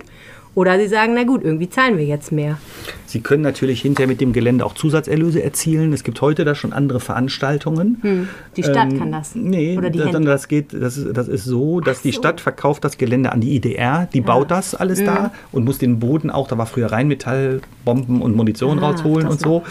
[0.55, 2.57] Oder sie sagen, na gut, irgendwie zahlen wir jetzt mehr.
[3.05, 5.91] Sie können natürlich hinterher mit dem Gelände auch Zusatzerlöse erzielen.
[5.91, 7.97] Es gibt heute da schon andere Veranstaltungen.
[8.01, 8.29] Hm.
[8.55, 9.35] Die Stadt ähm, kann das.
[9.35, 12.85] Nee, Oder die das, das, geht, das, ist, das ist so, dass die Stadt verkauft
[12.85, 14.07] das Gelände an die IDR.
[14.13, 15.05] Die baut das alles Mhm.
[15.05, 19.27] da und muss den Boden auch, da war früher Rheinmetall, Bomben und Munition Ah, rausholen
[19.27, 19.63] und so.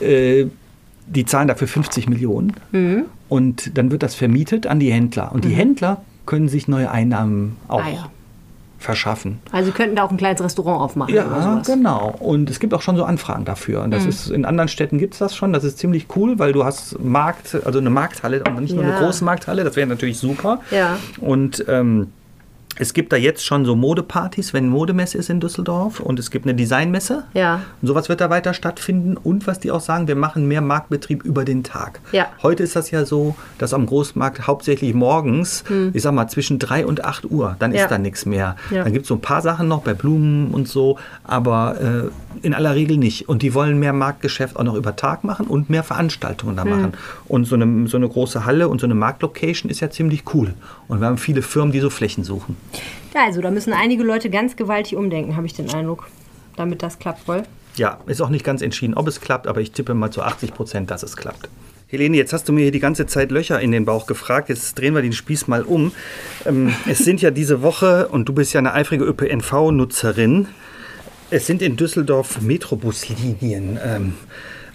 [0.00, 0.46] Äh,
[1.06, 2.54] die zahlen dafür 50 Millionen.
[2.72, 3.04] Mhm.
[3.28, 5.32] Und dann wird das vermietet an die Händler.
[5.34, 8.10] Und die Händler können sich neue Einnahmen auch Ah, ja.
[8.80, 9.38] Verschaffen.
[9.52, 11.54] Also sie könnten da auch ein kleines Restaurant aufmachen oder Ja.
[11.56, 11.62] Mhm.
[11.62, 12.14] genau.
[12.18, 13.82] Und es gibt auch schon so Anfragen dafür.
[13.82, 15.52] Und das ist in anderen Städten gibt es das schon.
[15.52, 18.92] Das ist ziemlich cool, weil du hast Markt, also eine Markthalle, aber nicht nur eine
[18.94, 18.98] Ja.
[19.00, 19.62] große Markthalle.
[19.64, 20.60] Das wäre natürlich super.
[20.70, 20.96] Ja.
[21.20, 22.08] Und ähm,
[22.78, 26.00] es gibt da jetzt schon so Modepartys, wenn Modemesse ist in Düsseldorf.
[26.00, 27.24] Und es gibt eine Designmesse.
[27.34, 27.60] Ja.
[27.82, 29.16] Und sowas wird da weiter stattfinden.
[29.18, 32.00] Und was die auch sagen, wir machen mehr Marktbetrieb über den Tag.
[32.12, 32.26] Ja.
[32.42, 36.86] Heute ist das ja so, dass am Großmarkt hauptsächlich morgens, ich sag mal zwischen 3
[36.86, 37.76] und 8 Uhr, dann Hm.
[37.76, 37.84] Ja.
[37.84, 38.56] ist da nichts mehr.
[38.70, 38.84] Ja.
[38.84, 42.54] Dann gibt es so ein paar Sachen noch bei Blumen und so, aber äh, in
[42.54, 43.28] aller Regel nicht.
[43.28, 46.56] Und die wollen mehr Marktgeschäft auch noch über Tag machen und mehr Veranstaltungen Hm.
[46.56, 46.92] da machen.
[47.28, 50.54] Und so eine, so eine große Halle und so eine Marktlocation ist ja ziemlich cool.
[50.88, 52.56] Und wir haben viele Firmen, die so Flächen suchen.
[53.14, 56.08] Ja, also da müssen einige Leute ganz gewaltig umdenken, habe ich den Eindruck,
[56.56, 57.42] damit das klappt wohl.
[57.76, 60.54] Ja, ist auch nicht ganz entschieden, ob es klappt, aber ich tippe mal zu 80
[60.54, 61.48] Prozent, dass es klappt.
[61.88, 64.48] Helene, jetzt hast du mir hier die ganze Zeit Löcher in den Bauch gefragt.
[64.48, 65.90] Jetzt drehen wir den Spieß mal um.
[66.46, 70.46] Ähm, es sind ja diese Woche, und du bist ja eine eifrige ÖPNV-Nutzerin,
[71.30, 74.14] es sind in Düsseldorf Metrobuslinien ähm,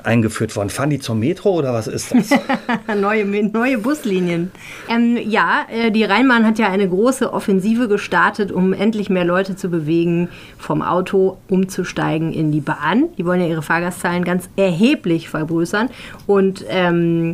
[0.06, 0.70] eingeführt worden.
[0.70, 2.30] Fahren die zur Metro oder was ist das?
[3.00, 4.52] neue, neue Buslinien.
[4.90, 9.56] Ähm, ja, äh, die Rheinbahn hat ja eine große Offensive gestartet, um endlich mehr Leute
[9.56, 13.10] zu bewegen, vom Auto umzusteigen in die Bahn.
[13.18, 15.90] Die wollen ja ihre Fahrgastzahlen ganz erheblich vergrößern.
[16.28, 17.34] Und ähm,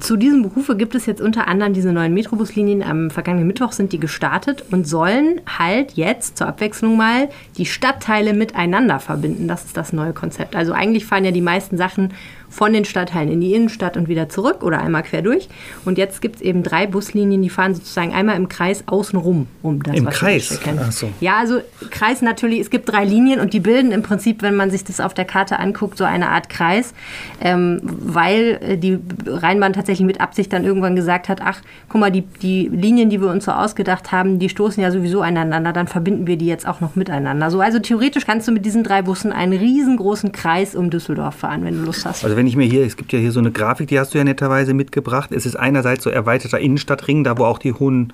[0.00, 2.82] zu diesem Berufe gibt es jetzt unter anderem diese neuen Metrobuslinien.
[2.82, 8.34] Am vergangenen Mittwoch sind die gestartet und sollen halt jetzt zur Abwechslung mal die Stadtteile
[8.34, 9.48] miteinander verbinden.
[9.48, 10.54] Das ist das neue Konzept.
[10.54, 12.12] Also eigentlich fahren ja die meisten Sachen
[12.54, 15.48] von den Stadtteilen in die Innenstadt und wieder zurück oder einmal quer durch.
[15.84, 19.82] Und jetzt gibt es eben drei Buslinien, die fahren sozusagen einmal im Kreis außenrum um
[19.82, 20.56] das, Im Kreis?
[20.64, 21.10] Ach so.
[21.20, 24.70] Ja, also Kreis natürlich, es gibt drei Linien und die bilden im Prinzip, wenn man
[24.70, 26.94] sich das auf der Karte anguckt, so eine Art Kreis,
[27.40, 32.12] ähm, weil äh, die Rheinbahn tatsächlich mit Absicht dann irgendwann gesagt hat, ach, guck mal,
[32.12, 35.88] die, die Linien, die wir uns so ausgedacht haben, die stoßen ja sowieso aneinander, dann
[35.88, 37.50] verbinden wir die jetzt auch noch miteinander.
[37.50, 41.64] So, also theoretisch kannst du mit diesen drei Bussen einen riesengroßen Kreis um Düsseldorf fahren,
[41.64, 42.22] wenn du Lust hast.
[42.22, 44.18] Also wenn ich mir hier, es gibt ja hier so eine Grafik, die hast du
[44.18, 45.32] ja netterweise mitgebracht.
[45.32, 48.12] Es ist einerseits so erweiterter Innenstadtring, da wo auch die hohen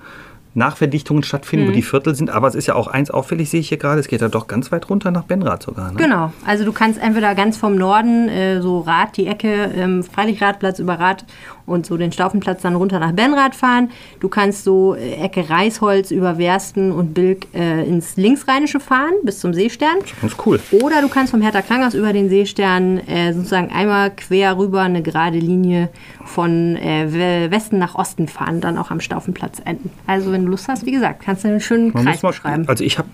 [0.53, 1.69] Nachverdichtungen stattfinden, Mhm.
[1.69, 2.29] wo die Viertel sind.
[2.29, 4.47] Aber es ist ja auch eins auffällig, sehe ich hier gerade, es geht ja doch
[4.47, 5.91] ganz weit runter nach Benrath sogar.
[5.91, 5.97] Ne?
[5.97, 10.79] Genau, also du kannst entweder ganz vom Norden, äh, so Rad, die Ecke, ähm, Freilichtradplatz
[10.79, 11.25] über Rad
[11.71, 13.89] und so den Staufenplatz dann runter nach Benrath fahren.
[14.19, 19.39] Du kannst so äh, Ecke Reisholz über Wersten und Bilk äh, ins Linksrheinische fahren, bis
[19.39, 19.95] zum Seestern.
[20.21, 20.59] Ganz cool.
[20.71, 25.01] Oder du kannst vom Hertha Klanghaus über den Seestern äh, sozusagen einmal quer rüber eine
[25.01, 25.89] gerade Linie
[26.25, 29.89] von äh, We- Westen nach Osten fahren, dann auch am Staufenplatz enden.
[30.05, 32.65] Also wenn du Lust hast, wie gesagt, kannst du einen schönen Man Kreis beschreiben.
[32.67, 33.07] also ich habe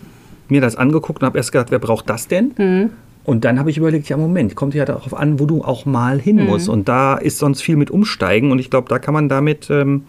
[0.50, 2.54] mir das angeguckt und habe erst gedacht, wer braucht das denn?
[2.58, 2.90] Mhm.
[3.28, 6.18] Und dann habe ich überlegt, ja Moment, kommt ja darauf an, wo du auch mal
[6.18, 6.46] hin Mhm.
[6.46, 6.70] musst.
[6.70, 8.52] Und da ist sonst viel mit Umsteigen.
[8.52, 10.06] Und ich glaube, da kann man damit ähm,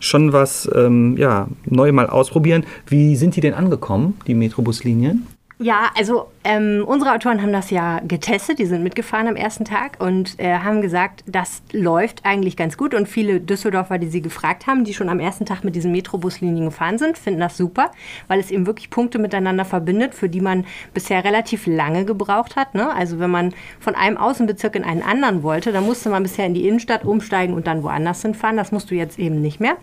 [0.00, 2.64] schon was ähm, ja, neu mal ausprobieren.
[2.86, 5.26] Wie sind die denn angekommen, die Metrobuslinien?
[5.58, 9.96] Ja, also ähm, unsere Autoren haben das ja getestet, die sind mitgefahren am ersten Tag
[9.98, 12.94] und äh, haben gesagt, das läuft eigentlich ganz gut.
[12.94, 16.66] Und viele Düsseldorfer, die sie gefragt haben, die schon am ersten Tag mit diesen Metrobuslinien
[16.66, 17.90] gefahren sind, finden das super,
[18.28, 22.76] weil es eben wirklich Punkte miteinander verbindet, für die man bisher relativ lange gebraucht hat.
[22.76, 22.94] Ne?
[22.94, 26.54] Also wenn man von einem Außenbezirk in einen anderen wollte, dann musste man bisher in
[26.54, 28.56] die Innenstadt umsteigen und dann woanders hinfahren.
[28.56, 29.76] Das musst du jetzt eben nicht mehr.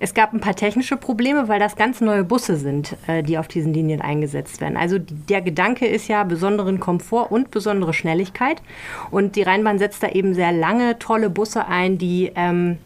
[0.00, 3.48] Es gab ein paar technische Probleme, weil das ganz neue Busse sind, äh, die auf
[3.48, 4.78] diesen Linien eingesetzt werden.
[4.78, 8.62] Also die, der Gedanke ist ja besonderen Komfort und besondere Schnelligkeit.
[9.10, 12.78] Und die Rheinbahn setzt da eben sehr lange, tolle Busse ein, die ähm,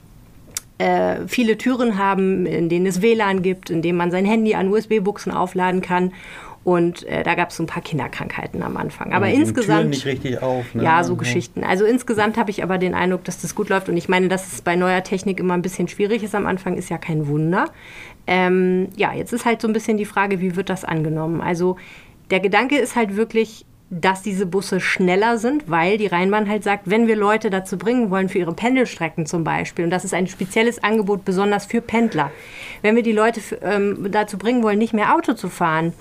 [0.79, 4.69] äh, viele Türen haben, in denen es WLAN gibt, in denen man sein Handy an
[4.69, 6.13] USB-Buchsen aufladen kann.
[6.63, 9.15] Und äh, da gab es so ein paar Kinderkrankheiten am Anfang.
[9.15, 9.91] Aber insgesamt.
[9.91, 10.75] nicht richtig auf.
[10.75, 10.85] Ne?
[10.85, 11.65] Ja, so Geschichten.
[11.65, 13.89] Also insgesamt habe ich aber den Eindruck, dass das gut läuft.
[13.89, 16.77] Und ich meine, dass es bei neuer Technik immer ein bisschen schwierig ist am Anfang,
[16.77, 17.67] ist ja kein Wunder.
[18.27, 21.41] Ähm, ja, jetzt ist halt so ein bisschen die Frage, wie wird das angenommen?
[21.41, 21.77] Also
[22.31, 26.89] der Gedanke ist halt wirklich, dass diese Busse schneller sind, weil die Rheinbahn halt sagt,
[26.89, 30.29] wenn wir Leute dazu bringen wollen, für ihre Pendelstrecken zum Beispiel, und das ist ein
[30.29, 32.31] spezielles Angebot besonders für Pendler,
[32.83, 35.93] wenn wir die Leute ähm, dazu bringen wollen, nicht mehr Auto zu fahren,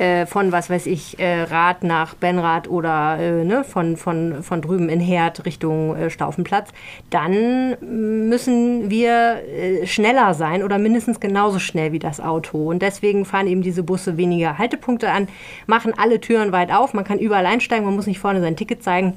[0.00, 4.62] äh, von, was weiß ich, äh, Rad nach Benrad oder äh, ne, von, von, von
[4.62, 6.70] drüben in Herd Richtung äh, Staufenplatz,
[7.10, 12.70] dann müssen wir äh, schneller sein oder mindestens genauso schnell wie das Auto.
[12.70, 15.28] Und deswegen fahren eben diese Busse weniger Haltepunkte an,
[15.66, 18.82] machen alle Türen weit auf, man kann überall einsteigen, man muss nicht vorne sein Ticket
[18.82, 19.14] zeigen.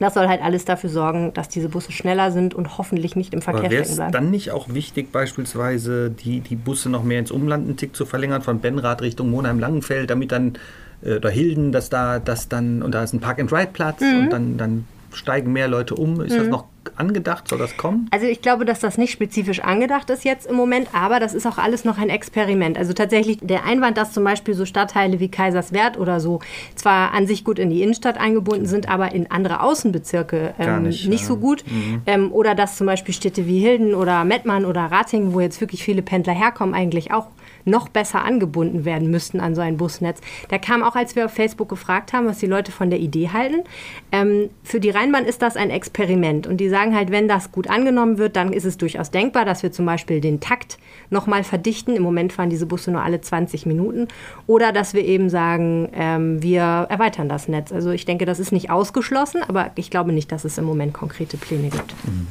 [0.00, 3.42] Das soll halt alles dafür sorgen, dass diese Busse schneller sind und hoffentlich nicht im
[3.42, 4.12] Verkehr stecken bleiben.
[4.12, 8.06] dann nicht auch wichtig, beispielsweise die, die Busse noch mehr ins Umland einen Tick zu
[8.06, 10.54] verlängern, von Benrad Richtung Monheim-Langenfeld, damit dann,
[11.02, 14.20] äh, oder Hilden, dass da, dass dann, und da ist ein Park-and-Ride-Platz mhm.
[14.20, 16.22] und dann, dann steigen mehr Leute um.
[16.22, 16.38] Ist mhm.
[16.38, 16.64] das noch
[16.96, 17.48] angedacht?
[17.48, 18.08] Soll das kommen?
[18.10, 21.46] Also ich glaube, dass das nicht spezifisch angedacht ist jetzt im Moment, aber das ist
[21.46, 22.78] auch alles noch ein Experiment.
[22.78, 26.40] Also tatsächlich der Einwand, dass zum Beispiel so Stadtteile wie Kaiserswerth oder so
[26.74, 31.08] zwar an sich gut in die Innenstadt eingebunden sind, aber in andere Außenbezirke ähm, nicht,
[31.08, 31.64] nicht, so gut.
[31.66, 32.02] Mhm.
[32.06, 35.84] Ähm, oder dass zum Beispiel Städte wie Hilden oder Mettmann oder Ratingen, wo jetzt wirklich
[35.84, 37.26] viele Pendler herkommen, eigentlich auch
[37.64, 40.20] noch besser angebunden werden müssten an so ein Busnetz.
[40.48, 43.30] Da kam auch, als wir auf Facebook gefragt haben, was die Leute von der Idee
[43.32, 43.64] halten.
[44.12, 47.68] Ähm, für die Rheinbahn ist das ein Experiment und die sagen halt, wenn das gut
[47.68, 50.78] angenommen wird, dann ist es durchaus denkbar, dass wir zum Beispiel den Takt
[51.10, 51.94] nochmal verdichten.
[51.94, 54.08] Im Moment fahren diese Busse nur alle 20 Minuten.
[54.46, 57.72] Oder dass wir eben sagen, ähm, wir erweitern das Netz.
[57.72, 60.92] Also ich denke, das ist nicht ausgeschlossen, aber ich glaube nicht, dass es im Moment
[60.92, 61.94] konkrete Pläne gibt.
[62.04, 62.26] Mhm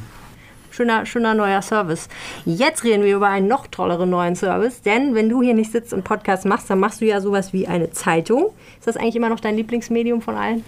[0.80, 2.08] schöner, schöner neuer Service.
[2.46, 5.92] Jetzt reden wir über einen noch tolleren neuen Service, denn wenn du hier nicht sitzt
[5.92, 8.52] und Podcast machst, dann machst du ja sowas wie eine Zeitung.
[8.78, 10.64] Ist das eigentlich immer noch dein Lieblingsmedium von allen?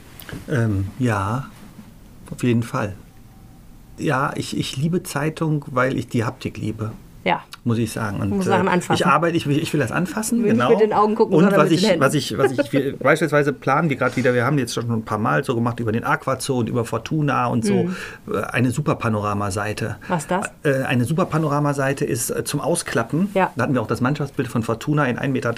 [0.49, 1.45] Ähm, ja,
[2.29, 2.93] auf jeden Fall.
[3.97, 6.91] Ja, ich, ich liebe Zeitung, weil ich die Haptik liebe.
[7.23, 7.43] Ja.
[7.63, 8.19] Muss ich sagen.
[8.19, 8.93] Und, muss Sachen äh, anfassen.
[8.93, 10.69] Ich arbeite, ich will, ich will das anfassen, will genau.
[10.69, 13.89] Nicht mit den Augen gucken, und was ich, was ich, was ich, wir, beispielsweise planen
[13.89, 16.57] wir gerade wieder, wir haben jetzt schon ein paar Mal so gemacht über den Aquazoo
[16.57, 17.95] und über Fortuna und so, mhm.
[18.49, 19.97] eine super Panoramaseite.
[20.07, 20.49] Was ist das?
[20.63, 23.29] Äh, eine super Panoramaseite ist zum Ausklappen.
[23.35, 23.51] Ja.
[23.55, 25.53] Da hatten wir auch das Mannschaftsbild von Fortuna in 1,30 Meter.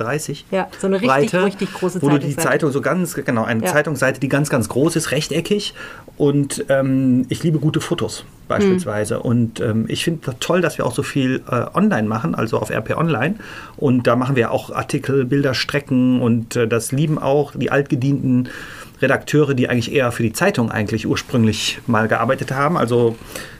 [0.51, 3.63] Ja, so eine richtig, Breite, richtig große Wo du die Zeitung so ganz, genau, eine
[3.63, 3.71] ja.
[3.71, 5.73] Zeitungsseite, die ganz, ganz groß ist, rechteckig.
[6.17, 9.15] Und ähm, ich liebe gute Fotos beispielsweise.
[9.15, 9.21] Mhm.
[9.21, 12.71] Und ähm, ich finde toll, dass wir auch so viel äh, online machen, also auf
[12.71, 13.35] RP Online.
[13.77, 18.49] Und da machen wir auch Artikel, Bilder, Strecken und äh, das lieben auch die altgedienten
[19.01, 22.77] Redakteure, die eigentlich eher für die Zeitung eigentlich ursprünglich mal gearbeitet haben.
[22.77, 23.15] Also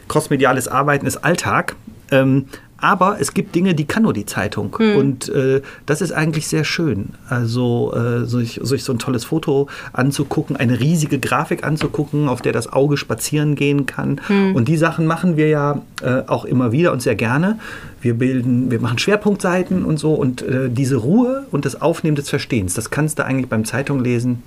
[0.07, 1.75] crossmediales Arbeiten ist Alltag.
[2.11, 2.47] Ähm,
[2.83, 4.75] aber es gibt Dinge, die kann nur die Zeitung.
[4.77, 4.95] Mhm.
[4.97, 7.11] Und äh, das ist eigentlich sehr schön.
[7.29, 12.51] Also äh, sich, sich, so ein tolles Foto anzugucken, eine riesige Grafik anzugucken, auf der
[12.51, 14.19] das Auge spazieren gehen kann.
[14.27, 14.55] Mhm.
[14.55, 17.57] Und die Sachen machen wir ja äh, auch immer wieder und sehr gerne.
[18.01, 20.13] Wir bilden, wir machen Schwerpunktseiten und so.
[20.13, 24.43] Und äh, diese Ruhe und das Aufnehmen des Verstehens, das kannst du eigentlich beim Zeitunglesen,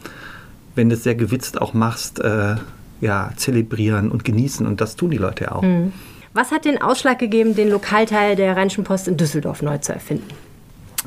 [0.74, 2.56] wenn du es sehr gewitzt auch machst, äh,
[3.00, 4.66] ja, zelebrieren und genießen.
[4.66, 5.62] Und das tun die Leute ja auch.
[5.62, 5.92] Mhm.
[6.36, 10.28] Was hat den Ausschlag gegeben, den Lokalteil der Rheinischen Post in Düsseldorf neu zu erfinden?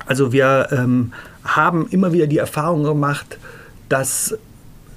[0.07, 1.13] Also wir ähm,
[1.43, 3.37] haben immer wieder die Erfahrung gemacht,
[3.89, 4.35] dass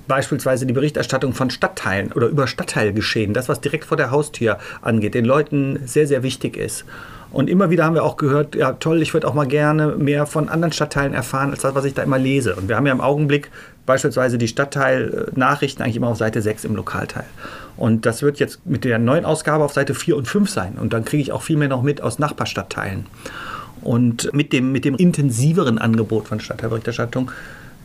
[0.09, 5.12] beispielsweise die Berichterstattung von Stadtteilen oder über Stadtteilgeschehen, das was direkt vor der Haustür angeht,
[5.12, 6.87] den Leuten sehr, sehr wichtig ist.
[7.31, 10.25] Und immer wieder haben wir auch gehört, ja toll, ich würde auch mal gerne mehr
[10.25, 12.57] von anderen Stadtteilen erfahren, als das, was ich da immer lese.
[12.57, 13.51] Und wir haben ja im Augenblick
[13.87, 17.25] beispielsweise die Stadtteilnachrichten eigentlich immer auf Seite 6 im Lokalteil.
[17.77, 20.75] Und das wird jetzt mit der neuen Ausgabe auf Seite 4 und 5 sein.
[20.79, 23.07] Und dann kriege ich auch viel mehr noch mit aus Nachbarstadtteilen.
[23.81, 27.33] Und mit dem, mit dem intensiveren Angebot von Stadtteilberichterstattung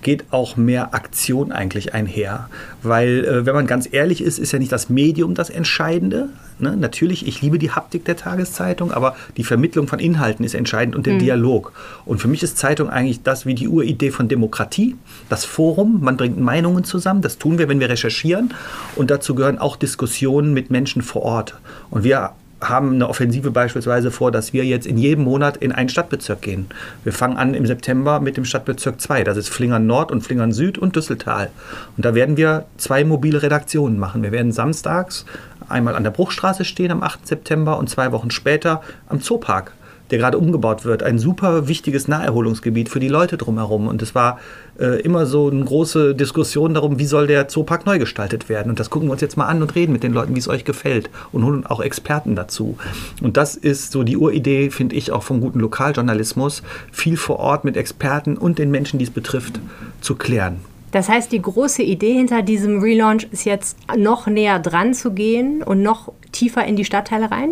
[0.01, 2.49] geht auch mehr Aktion eigentlich einher.
[2.83, 6.29] Weil, äh, wenn man ganz ehrlich ist, ist ja nicht das Medium das Entscheidende.
[6.59, 6.75] Ne?
[6.77, 11.05] Natürlich, ich liebe die Haptik der Tageszeitung, aber die Vermittlung von Inhalten ist entscheidend und
[11.05, 11.19] der mhm.
[11.19, 11.73] Dialog.
[12.05, 14.95] Und für mich ist Zeitung eigentlich das wie die Uridee von Demokratie,
[15.29, 15.99] das Forum.
[16.01, 17.21] Man bringt Meinungen zusammen.
[17.21, 18.53] Das tun wir, wenn wir recherchieren.
[18.95, 21.55] Und dazu gehören auch Diskussionen mit Menschen vor Ort.
[21.89, 22.31] Und wir
[22.61, 26.67] haben eine Offensive beispielsweise vor, dass wir jetzt in jedem Monat in einen Stadtbezirk gehen.
[27.03, 29.23] Wir fangen an im September mit dem Stadtbezirk 2.
[29.23, 31.51] Das ist Flingern Nord und Flingern Süd und Düsseltal.
[31.95, 34.23] Und da werden wir zwei mobile Redaktionen machen.
[34.23, 35.25] Wir werden samstags
[35.69, 37.27] einmal an der Bruchstraße stehen am 8.
[37.27, 39.73] September und zwei Wochen später am Zoopark
[40.11, 41.03] der gerade umgebaut wird.
[41.03, 43.87] Ein super wichtiges Naherholungsgebiet für die Leute drumherum.
[43.87, 44.39] Und es war
[44.79, 48.69] äh, immer so eine große Diskussion darum, wie soll der Zoopark neu gestaltet werden.
[48.69, 50.47] Und das gucken wir uns jetzt mal an und reden mit den Leuten, wie es
[50.47, 51.09] euch gefällt.
[51.31, 52.77] Und holen auch Experten dazu.
[53.21, 57.65] Und das ist so die Uridee, finde ich, auch vom guten Lokaljournalismus, viel vor Ort
[57.65, 59.59] mit Experten und den Menschen, die es betrifft,
[60.01, 60.57] zu klären.
[60.91, 65.61] Das heißt, die große Idee hinter diesem Relaunch ist jetzt noch näher dran zu gehen
[65.61, 67.51] und noch tiefer in die Stadtteile rein?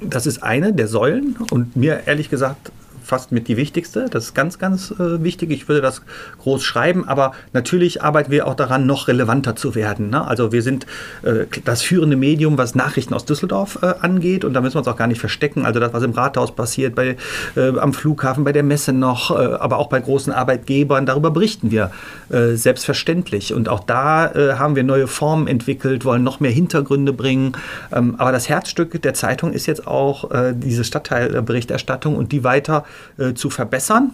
[0.00, 1.36] Das ist eine der Säulen.
[1.50, 4.06] Und mir ehrlich gesagt fast mit die wichtigste.
[4.10, 5.50] Das ist ganz, ganz äh, wichtig.
[5.50, 6.02] Ich würde das
[6.38, 10.10] groß schreiben, aber natürlich arbeiten wir auch daran, noch relevanter zu werden.
[10.10, 10.26] Ne?
[10.26, 10.86] Also wir sind
[11.22, 14.88] äh, das führende Medium, was Nachrichten aus Düsseldorf äh, angeht und da müssen wir uns
[14.88, 15.64] auch gar nicht verstecken.
[15.64, 17.16] Also das, was im Rathaus passiert, bei,
[17.56, 21.70] äh, am Flughafen, bei der Messe noch, äh, aber auch bei großen Arbeitgebern, darüber berichten
[21.70, 21.90] wir
[22.30, 23.54] äh, selbstverständlich.
[23.54, 27.52] Und auch da haben wir neue Formen entwickelt, wollen noch mehr Hintergründe bringen.
[27.92, 32.84] Ähm, aber das Herzstück der Zeitung ist jetzt auch diese Stadtteilberichterstattung und die weiter
[33.34, 34.12] zu verbessern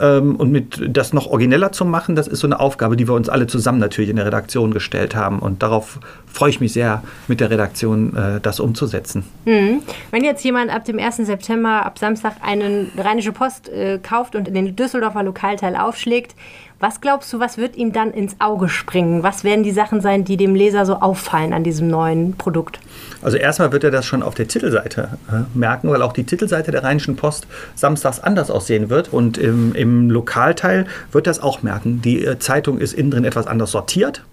[0.00, 3.14] ähm, und mit das noch origineller zu machen, das ist so eine Aufgabe, die wir
[3.14, 5.38] uns alle zusammen natürlich in der Redaktion gestellt haben.
[5.38, 9.24] Und darauf freue ich mich sehr, mit der Redaktion äh, das umzusetzen.
[9.44, 9.82] Mhm.
[10.10, 11.16] Wenn jetzt jemand ab dem 1.
[11.16, 16.34] September, ab Samstag, einen Rheinische Post äh, kauft und in den Düsseldorfer Lokalteil aufschlägt,
[16.80, 19.22] was glaubst du, was wird ihm dann ins Auge springen?
[19.22, 22.80] Was werden die Sachen sein, die dem Leser so auffallen an diesem neuen Produkt?
[23.20, 26.70] Also erstmal wird er das schon auf der Titelseite äh, merken, weil auch die Titelseite
[26.70, 29.12] der Rheinischen Post samstags anders aussehen wird.
[29.12, 32.00] Und im, im Lokalteil wird das auch merken.
[32.00, 34.24] Die äh, Zeitung ist innen drin etwas anders sortiert.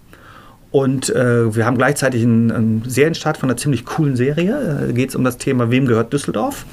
[0.71, 4.85] Und äh, wir haben gleichzeitig einen, einen Serienstart von einer ziemlich coolen Serie.
[4.87, 6.65] Da geht es um das Thema, wem gehört Düsseldorf?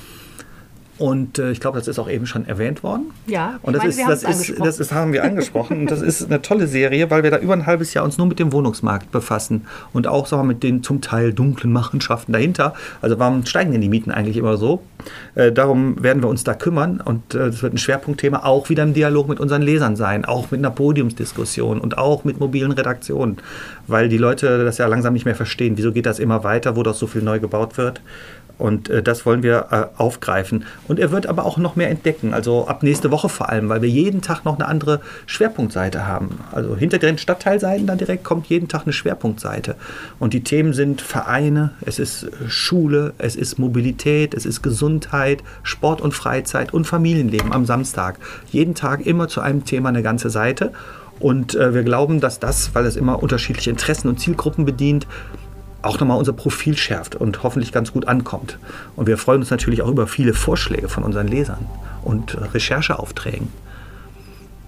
[0.96, 3.10] Und äh, ich glaube, das ist auch eben schon erwähnt worden.
[3.26, 5.80] Ja, und das, meine, ist, das, ist, das ist, haben wir angesprochen.
[5.80, 8.28] und das ist eine tolle Serie, weil wir da über ein halbes Jahr uns nur
[8.28, 12.74] mit dem Wohnungsmarkt befassen und auch so mit den zum Teil dunklen Machenschaften dahinter.
[13.02, 14.82] Also warum steigen denn die Mieten eigentlich immer so?
[15.34, 18.84] Äh, darum werden wir uns da kümmern und äh, das wird ein Schwerpunktthema auch wieder
[18.84, 23.38] im Dialog mit unseren Lesern sein, auch mit einer Podiumsdiskussion und auch mit mobilen Redaktionen,
[23.88, 25.76] weil die Leute das ja langsam nicht mehr verstehen.
[25.76, 28.00] Wieso geht das immer weiter, wo doch so viel neu gebaut wird?
[28.56, 30.64] Und äh, das wollen wir äh, aufgreifen.
[30.86, 33.82] Und er wird aber auch noch mehr entdecken, also ab nächste Woche vor allem, weil
[33.82, 36.38] wir jeden Tag noch eine andere Schwerpunktseite haben.
[36.52, 39.76] Also hinter den Stadtteilseiten dann direkt kommt jeden Tag eine Schwerpunktseite.
[40.18, 46.00] Und die Themen sind Vereine, es ist Schule, es ist Mobilität, es ist Gesundheit, Sport
[46.00, 48.18] und Freizeit und Familienleben am Samstag.
[48.50, 50.72] Jeden Tag immer zu einem Thema eine ganze Seite.
[51.20, 55.06] Und äh, wir glauben, dass das, weil es immer unterschiedliche Interessen und Zielgruppen bedient,
[55.84, 58.58] auch nochmal unser Profil schärft und hoffentlich ganz gut ankommt.
[58.96, 61.66] Und wir freuen uns natürlich auch über viele Vorschläge von unseren Lesern
[62.02, 63.48] und Rechercheaufträgen.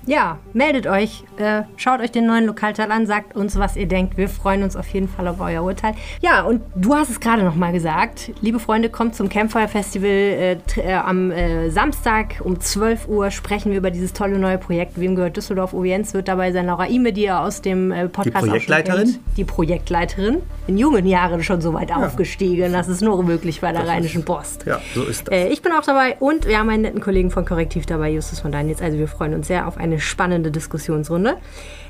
[0.07, 4.17] Ja, meldet euch, äh, schaut euch den neuen Lokalteil an, sagt uns, was ihr denkt.
[4.17, 5.95] Wir freuen uns auf jeden Fall auf euer Urteil.
[6.21, 8.31] Ja, und du hast es gerade noch mal gesagt.
[8.41, 13.33] Liebe Freunde, kommt zum Campfire Festival äh, äh, am äh, Samstag um 12 Uhr.
[13.33, 14.93] Sprechen wir über dieses tolle neue Projekt.
[15.01, 15.75] Wem gehört Düsseldorf?
[15.75, 16.67] Ovienz wird dabei sein.
[16.67, 19.19] Laura Ime, die ihr aus dem äh, Podcast Die Projektleiterin?
[19.37, 20.43] Die Projektleiterin.
[20.69, 21.97] In jungen Jahren schon so weit ja.
[21.97, 22.73] aufgestiegen.
[22.73, 24.67] Das ist nur möglich bei der das Rheinischen Post.
[24.67, 25.35] Ja, so ist das.
[25.35, 28.39] Äh, ich bin auch dabei und wir haben einen netten Kollegen von Korrektiv dabei, Justus
[28.39, 28.81] von Deinitz.
[28.81, 31.37] Also wir freuen uns sehr auf eine eine spannende Diskussionsrunde.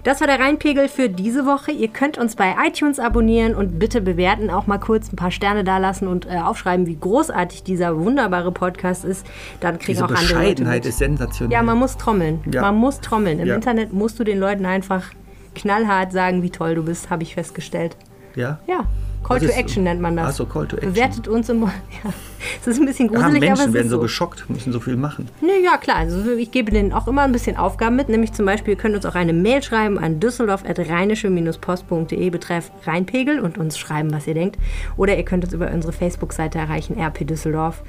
[0.05, 1.73] Das war der Rheinpegel für diese Woche.
[1.73, 5.65] Ihr könnt uns bei iTunes abonnieren und bitte bewerten, auch mal kurz ein paar Sterne
[5.65, 9.27] dalassen und äh, aufschreiben, wie großartig dieser wunderbare Podcast ist.
[9.61, 11.53] Dann kriegen Diese auch andere Bescheidenheit Leute ist sensationell.
[11.53, 12.41] Ja, man muss trommeln.
[12.51, 12.63] Ja.
[12.63, 13.41] Man muss trommeln.
[13.41, 13.55] Im ja.
[13.57, 15.11] Internet musst du den Leuten einfach
[15.57, 17.97] knallhart sagen, wie toll du bist, habe ich festgestellt.
[18.37, 18.61] Ja?
[18.69, 18.85] Ja.
[19.25, 20.29] Call to Action nennt man das.
[20.29, 20.93] Achso, Call to Action.
[20.93, 21.63] Bewertet uns im.
[22.05, 22.13] Ja.
[22.61, 23.97] Es ist ein bisschen gruselig, ja, Menschen aber es werden so.
[23.97, 25.29] so geschockt, müssen so viel machen.
[25.41, 25.97] Nee, ja, klar.
[25.97, 28.09] Also ich gebe denen auch immer ein bisschen Aufgaben mit.
[28.09, 33.59] Nämlich zum Beispiel, ihr könnt uns auch eine Mail schreiben an düsseldorf.rheinische-post.de betreff Rheinpegel und
[33.59, 34.57] uns schreiben, was ihr denkt.
[34.97, 37.83] Oder ihr könnt uns über unsere Facebook-Seite erreichen, RP Düsseldorf.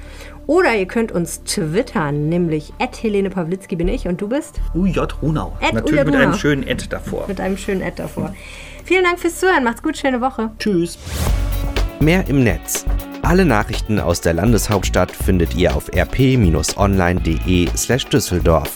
[0.46, 4.60] Oder ihr könnt uns twittern, nämlich Helene Pawlitzki bin ich und du bist?
[4.74, 5.56] UJ Runau.
[5.60, 6.26] At Natürlich UJ mit Runau.
[6.26, 7.24] einem schönen Ad davor.
[7.28, 8.34] Mit einem schönen Ad davor.
[8.84, 9.64] Vielen Dank fürs Zuhören.
[9.64, 10.50] Macht's gut, schöne Woche.
[10.58, 10.98] Tschüss.
[12.00, 12.84] Mehr im Netz.
[13.28, 18.72] Alle Nachrichten aus der Landeshauptstadt findet ihr auf rp-online.de/düsseldorf.